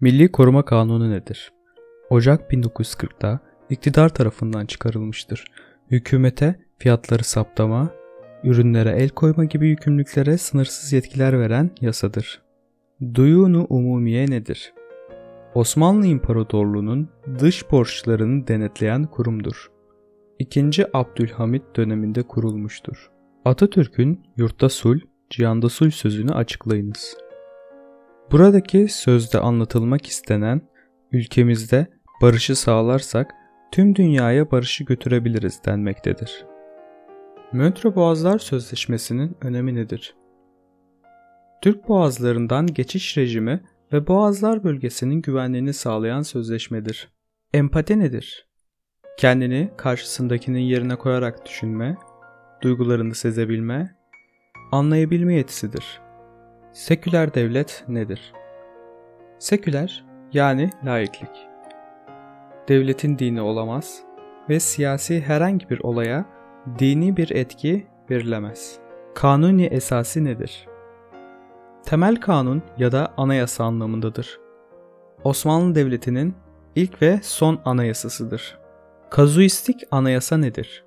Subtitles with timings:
[0.00, 1.52] Milli Koruma Kanunu nedir?
[2.10, 5.44] Ocak 1940'da iktidar tarafından çıkarılmıştır.
[5.90, 7.90] Hükümete fiyatları saptama,
[8.44, 12.42] ürünlere el koyma gibi yükümlülüklere sınırsız yetkiler veren yasadır.
[13.14, 14.72] Duyunu umumiye nedir?
[15.54, 17.08] Osmanlı İmparatorluğu'nun
[17.38, 19.70] dış borçlarını denetleyen kurumdur.
[20.38, 20.70] 2.
[20.92, 23.10] Abdülhamit döneminde kurulmuştur.
[23.44, 24.98] Atatürk'ün yurtta sul,
[25.30, 27.25] cihanda sul sözünü açıklayınız.
[28.32, 30.60] Buradaki sözde anlatılmak istenen
[31.12, 31.86] ülkemizde
[32.22, 33.34] barışı sağlarsak
[33.72, 36.44] tüm dünyaya barışı götürebiliriz denmektedir.
[37.52, 40.16] Montreux Boğazlar Sözleşmesi'nin önemi nedir?
[41.62, 43.62] Türk boğazlarından geçiş rejimi
[43.92, 47.08] ve boğazlar bölgesinin güvenliğini sağlayan sözleşmedir.
[47.52, 48.48] Empati nedir?
[49.18, 51.96] Kendini karşısındakinin yerine koyarak düşünme,
[52.62, 53.96] duygularını sezebilme,
[54.72, 56.05] anlayabilme yetisidir.
[56.76, 58.32] Seküler devlet nedir?
[59.38, 61.30] Seküler yani laiklik.
[62.68, 64.00] Devletin dini olamaz
[64.48, 66.24] ve siyasi herhangi bir olaya
[66.78, 68.78] dini bir etki verilemez.
[69.14, 70.68] Kanuni esası nedir?
[71.84, 74.40] Temel kanun ya da anayasa anlamındadır.
[75.24, 76.34] Osmanlı Devleti'nin
[76.74, 78.58] ilk ve son anayasasıdır.
[79.10, 80.84] Kazuistik anayasa nedir?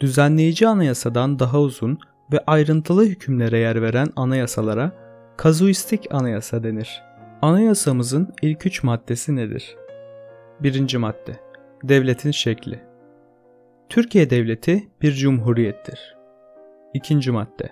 [0.00, 1.98] Düzenleyici anayasadan daha uzun
[2.32, 4.92] ve ayrıntılı hükümlere yer veren anayasalara
[5.36, 7.02] kazuistik anayasa denir.
[7.42, 9.76] Anayasamızın ilk üç maddesi nedir?
[10.60, 11.36] Birinci madde
[11.84, 12.80] Devletin şekli
[13.88, 16.16] Türkiye Devleti bir cumhuriyettir.
[16.94, 17.70] İkinci madde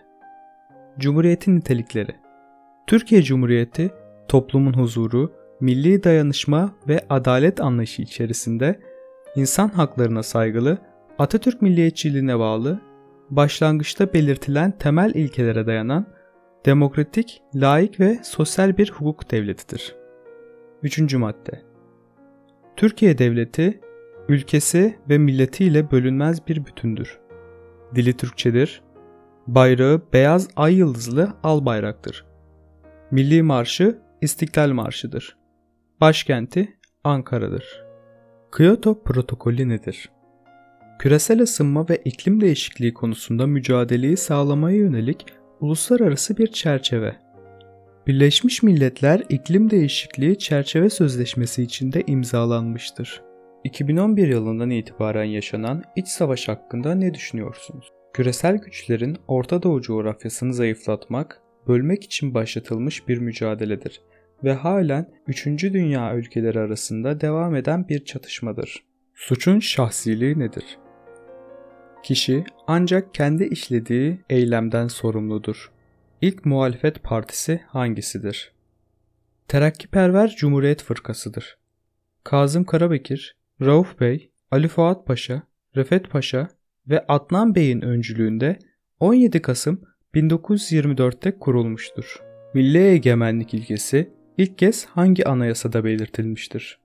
[0.98, 2.16] Cumhuriyetin nitelikleri
[2.86, 3.90] Türkiye Cumhuriyeti
[4.28, 8.80] toplumun huzuru, milli dayanışma ve adalet anlayışı içerisinde
[9.36, 10.78] insan haklarına saygılı,
[11.18, 12.80] Atatürk milliyetçiliğine bağlı,
[13.30, 16.06] başlangıçta belirtilen temel ilkelere dayanan
[16.66, 19.96] demokratik, laik ve sosyal bir hukuk devletidir.
[20.82, 21.62] Üçüncü madde
[22.76, 23.80] Türkiye Devleti,
[24.28, 27.18] ülkesi ve milletiyle bölünmez bir bütündür.
[27.94, 28.82] Dili Türkçedir.
[29.46, 32.26] Bayrağı beyaz ay yıldızlı al bayraktır.
[33.10, 35.36] Milli marşı İstiklal Marşı'dır.
[36.00, 37.84] Başkenti Ankara'dır.
[38.56, 40.10] Kyoto Protokolü nedir?
[40.98, 45.26] Küresel ısınma ve iklim değişikliği konusunda mücadeleyi sağlamaya yönelik
[45.60, 47.16] uluslararası bir çerçeve.
[48.06, 53.22] Birleşmiş Milletler İklim Değişikliği Çerçeve Sözleşmesi içinde imzalanmıştır.
[53.64, 57.92] 2011 yılından itibaren yaşanan iç savaş hakkında ne düşünüyorsunuz?
[58.12, 64.00] Küresel güçlerin Orta Doğu coğrafyasını zayıflatmak, bölmek için başlatılmış bir mücadeledir
[64.44, 65.46] ve halen 3.
[65.46, 68.84] dünya ülkeleri arasında devam eden bir çatışmadır.
[69.14, 70.64] Suçun şahsiliği nedir?
[72.06, 75.70] Kişi ancak kendi işlediği eylemden sorumludur.
[76.20, 78.52] İlk muhalefet partisi hangisidir?
[79.48, 81.58] Terakkiperver Cumhuriyet Fırkası'dır.
[82.24, 85.42] Kazım Karabekir, Rauf Bey, Ali Fuat Paşa,
[85.76, 86.48] Refet Paşa
[86.88, 88.58] ve Adnan Bey'in öncülüğünde
[89.00, 89.80] 17 Kasım
[90.14, 92.22] 1924'te kurulmuştur.
[92.54, 96.78] Milli egemenlik ilkesi ilk kez hangi anayasada belirtilmiştir?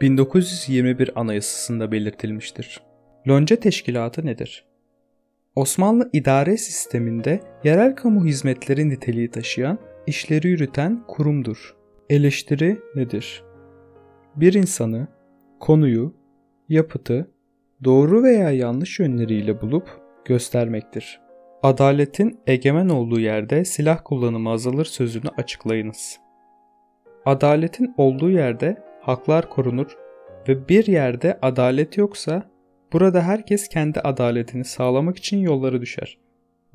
[0.00, 2.83] 1921 Anayasası'nda belirtilmiştir.
[3.28, 4.64] Lonca Teşkilatı nedir?
[5.56, 11.76] Osmanlı idare sisteminde yerel kamu hizmetleri niteliği taşıyan, işleri yürüten kurumdur.
[12.10, 13.44] Eleştiri nedir?
[14.36, 15.08] Bir insanı,
[15.60, 16.14] konuyu,
[16.68, 17.30] yapıtı
[17.84, 19.88] doğru veya yanlış yönleriyle bulup
[20.24, 21.20] göstermektir.
[21.62, 26.20] Adaletin egemen olduğu yerde silah kullanımı azalır sözünü açıklayınız.
[27.26, 29.96] Adaletin olduğu yerde haklar korunur
[30.48, 32.53] ve bir yerde adalet yoksa
[32.94, 36.18] burada herkes kendi adaletini sağlamak için yolları düşer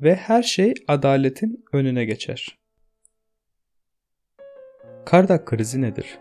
[0.00, 2.58] ve her şey adaletin önüne geçer.
[5.06, 6.18] Kardak krizi nedir?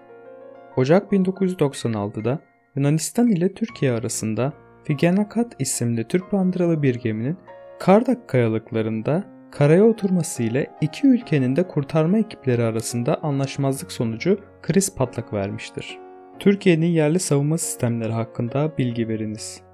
[0.78, 2.40] Ocak 1996'da
[2.76, 7.38] Yunanistan ile Türkiye arasında Figenakat isimli Türk bandıralı bir geminin
[7.80, 15.34] Kardak kayalıklarında karaya oturması ile iki ülkenin de kurtarma ekipleri arasında anlaşmazlık sonucu kriz patlak
[15.34, 15.98] vermiştir.
[16.40, 19.69] Türkiye'nin yerli savunma sistemleri hakkında bilgi veriniz.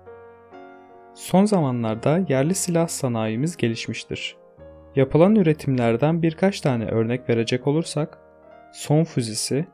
[1.15, 4.37] Son zamanlarda yerli silah sanayimiz gelişmiştir.
[4.95, 8.19] Yapılan üretimlerden birkaç tane örnek verecek olursak,
[8.73, 9.65] son füzesi,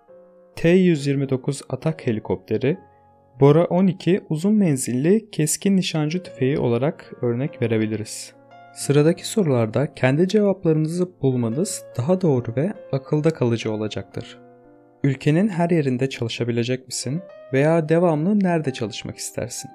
[0.56, 2.78] T-129 atak helikopteri,
[3.40, 8.34] Bora 12 uzun menzilli keskin nişancı tüfeği olarak örnek verebiliriz.
[8.74, 14.40] Sıradaki sorularda kendi cevaplarınızı bulmanız daha doğru ve akılda kalıcı olacaktır.
[15.04, 17.22] Ülkenin her yerinde çalışabilecek misin
[17.54, 19.72] veya devamlı nerede çalışmak istersin?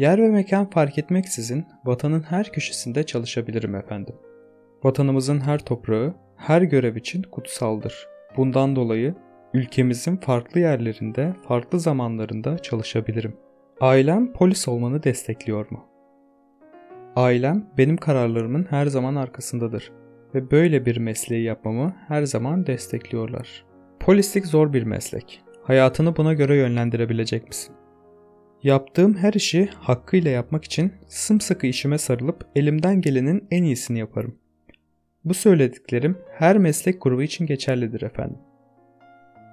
[0.00, 4.14] Yer ve mekan fark etmeksizin vatanın her köşesinde çalışabilirim efendim.
[4.84, 8.08] Vatanımızın her toprağı, her görev için kutsaldır.
[8.36, 9.14] Bundan dolayı
[9.54, 13.36] ülkemizin farklı yerlerinde, farklı zamanlarında çalışabilirim.
[13.80, 15.84] Ailem polis olmanı destekliyor mu?
[17.16, 19.92] Ailem benim kararlarımın her zaman arkasındadır
[20.34, 23.64] ve böyle bir mesleği yapmamı her zaman destekliyorlar.
[24.00, 25.42] Polislik zor bir meslek.
[25.62, 27.79] Hayatını buna göre yönlendirebilecek misin?
[28.62, 34.38] Yaptığım her işi hakkıyla yapmak için sımsıkı işime sarılıp elimden gelenin en iyisini yaparım.
[35.24, 38.38] Bu söylediklerim her meslek grubu için geçerlidir efendim.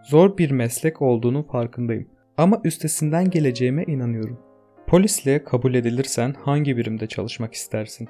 [0.10, 2.08] Zor bir meslek olduğunu farkındayım
[2.38, 4.40] ama üstesinden geleceğime inanıyorum.
[4.88, 8.10] Polisliğe kabul edilirsen hangi birimde çalışmak istersin?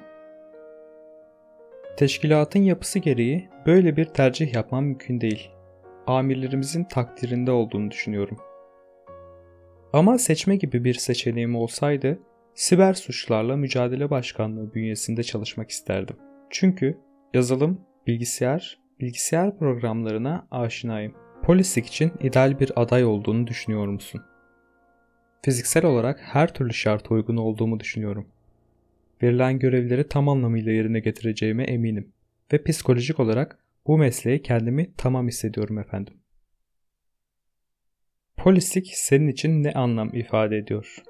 [1.96, 5.50] Teşkilatın yapısı gereği böyle bir tercih yapmam mümkün değil.
[6.06, 8.38] Amirlerimizin takdirinde olduğunu düşünüyorum.
[9.92, 12.18] Ama seçme gibi bir seçeneğim olsaydı
[12.54, 16.16] siber suçlarla mücadele başkanlığı bünyesinde çalışmak isterdim.
[16.50, 16.98] Çünkü
[17.34, 21.14] yazılım, bilgisayar, bilgisayar programlarına aşinayım.
[21.42, 24.22] Polislik için ideal bir aday olduğunu düşünüyor musun?
[25.44, 28.28] Fiziksel olarak her türlü şarta uygun olduğumu düşünüyorum.
[29.22, 32.12] Verilen görevleri tam anlamıyla yerine getireceğime eminim
[32.52, 36.14] ve psikolojik olarak bu mesleğe kendimi tamam hissediyorum efendim.
[38.38, 41.02] Polislik senin için ne anlam ifade ediyor?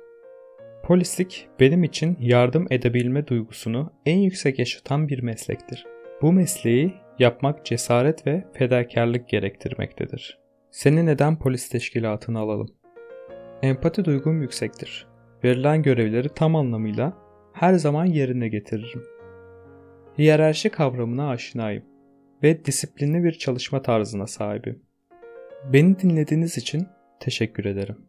[0.83, 5.87] Polislik benim için yardım edebilme duygusunu en yüksek yaşatan bir meslektir.
[6.23, 10.39] Bu mesleği yapmak cesaret ve fedakarlık gerektirmektedir.
[10.71, 12.69] Seni neden polis teşkilatına alalım?
[13.63, 15.07] Empati duygum yüksektir.
[15.45, 17.17] Verilen görevleri tam anlamıyla
[17.53, 19.03] her zaman yerine getiririm.
[20.19, 21.85] Hiyerarşi kavramına aşinayım
[22.43, 24.83] ve disiplinli bir çalışma tarzına sahibim.
[25.73, 26.87] Beni dinlediğiniz için
[27.21, 28.08] teşekkür ederim.